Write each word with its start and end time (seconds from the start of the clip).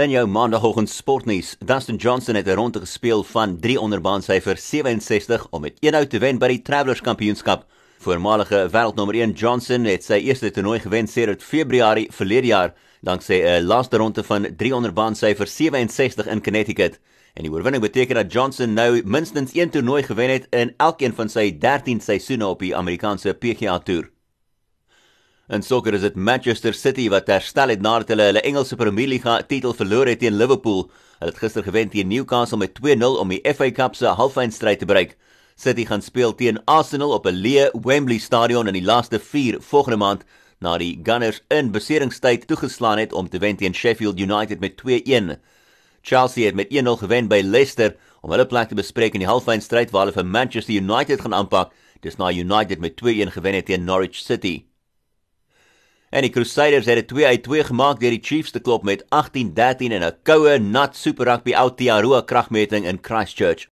In 0.00 0.10
jou 0.10 0.22
maandagooggend 0.26 0.88
sportnuus, 0.88 1.56
Dustin 1.60 1.96
Johnson 1.96 2.34
het 2.34 2.46
'n 2.46 2.54
ronde 2.54 2.80
gespeel 2.80 3.24
van 3.24 3.58
3 3.60 3.80
onderbaan 3.80 4.22
syfer 4.22 4.56
67 4.56 5.46
om 5.50 5.60
met 5.60 5.76
een 5.80 5.94
out 5.94 6.10
te 6.10 6.18
wen 6.18 6.38
by 6.38 6.46
die 6.46 6.62
Travelers 6.62 7.00
Kampioenskap. 7.00 7.64
Voormalige 7.98 8.68
wêreldnommer 8.70 9.14
1 9.14 9.32
Johnson 9.32 9.84
het 9.84 10.04
sy 10.04 10.12
eerste 10.12 10.50
toernooi 10.50 10.80
gewen 10.80 11.06
sedert 11.06 11.42
Februarie 11.42 12.08
verlede 12.12 12.46
jaar 12.46 12.74
danksy 13.00 13.42
'n 13.42 13.62
laaste 13.62 13.96
ronde 13.96 14.22
van 14.22 14.56
3 14.56 14.74
onderbaan 14.74 15.14
syfer 15.14 15.46
67 15.46 16.26
in 16.26 16.42
Connecticut. 16.42 17.00
En 17.34 17.42
die 17.42 17.52
oorwinning 17.52 17.82
beteken 17.82 18.14
dat 18.14 18.32
Johnson 18.32 18.72
nou 18.72 19.02
minstens 19.04 19.54
een 19.54 19.70
toernooi 19.70 20.02
gewen 20.02 20.30
het 20.30 20.46
in 20.50 20.74
elkeen 20.76 21.14
van 21.14 21.28
sy 21.28 21.58
13 21.58 22.00
seisoene 22.00 22.46
op 22.46 22.58
die 22.58 22.76
Amerikaanse 22.76 23.32
PGA 23.32 23.78
Tour. 23.78 24.10
In 25.50 25.64
sokker 25.66 25.96
is 25.96 26.04
dit 26.04 26.14
Manchester 26.14 26.70
City 26.78 27.08
wat 27.10 27.26
herstel 27.26 27.72
het 27.72 27.80
nadat 27.82 28.12
hulle 28.12 28.28
hulle 28.28 28.42
Engelse 28.46 28.76
Premier 28.78 29.08
League 29.10 29.32
titel 29.50 29.72
verloor 29.74 30.06
het 30.06 30.20
teen 30.22 30.36
Liverpool. 30.38 30.84
Hulle 31.18 31.32
het 31.32 31.40
gister 31.42 31.64
gewen 31.66 31.90
teen 31.90 32.06
Newcastle 32.06 32.60
met 32.60 32.78
2-0 32.78 33.18
om 33.18 33.32
die 33.34 33.40
FA 33.56 33.66
Cup 33.74 33.98
se 33.98 34.12
halfeindstryd 34.14 34.78
te 34.78 34.86
bereik. 34.86 35.16
City 35.58 35.88
gaan 35.88 36.06
speel 36.06 36.36
teen 36.38 36.60
Arsenal 36.70 37.16
op 37.16 37.26
'n 37.26 37.42
leë 37.42 37.66
Wembley 37.82 38.18
Stadion 38.18 38.70
in 38.70 38.78
die 38.78 38.84
laaste 38.84 39.18
4 39.18 39.58
volgende 39.60 39.98
maand 39.98 40.22
na 40.60 40.78
die 40.78 41.00
Gunners 41.02 41.42
in 41.48 41.72
beseringstyd 41.72 42.46
toegeslaan 42.46 42.98
het 42.98 43.12
om 43.12 43.28
te 43.28 43.38
wen 43.38 43.56
teen 43.56 43.74
Sheffield 43.74 44.20
United 44.20 44.60
met 44.60 44.76
2-1. 44.76 45.40
Chelsea 46.02 46.46
het 46.46 46.54
met 46.54 46.70
1-0 46.70 46.96
gewen 46.96 47.28
by 47.28 47.42
Leicester 47.44 47.96
om 48.20 48.30
hulle 48.30 48.46
plek 48.46 48.68
te 48.68 48.74
bespreek 48.74 49.14
in 49.14 49.26
die 49.26 49.28
halfeindstryd 49.28 49.90
waar 49.90 50.06
hulle 50.06 50.22
vir 50.22 50.26
Manchester 50.26 50.74
United 50.74 51.20
gaan 51.20 51.34
aanpak. 51.34 51.72
Dis 52.00 52.16
na 52.16 52.30
United 52.30 52.78
met 52.78 52.94
2-1 52.94 53.32
gewen 53.32 53.54
het 53.54 53.66
teen 53.66 53.84
Norwich 53.84 54.14
City. 54.14 54.69
En 56.10 56.24
die 56.26 56.30
Crusaders 56.34 56.86
het 56.86 56.96
dit 56.98 57.08
2 57.08 57.26
uit 57.26 57.42
2 57.42 57.64
gemaak 57.64 58.00
deur 58.00 58.10
die 58.10 58.22
Chiefs 58.22 58.50
te 58.50 58.58
klop 58.58 58.82
met 58.82 59.04
18-13 59.14 59.94
in 59.94 60.02
'n 60.02 60.16
koue, 60.22 60.58
nat 60.58 60.96
Super 60.96 61.24
Rugby 61.30 61.54
Aotearoa 61.54 62.20
kragmeting 62.26 62.86
in 62.86 62.98
Christchurch. 63.02 63.70